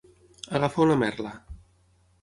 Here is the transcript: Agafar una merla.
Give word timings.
Agafar 0.59 0.87
una 0.87 0.97
merla. 1.05 1.37